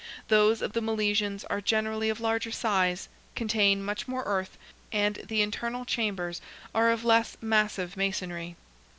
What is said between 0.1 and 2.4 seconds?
Those of the Milesians are generally of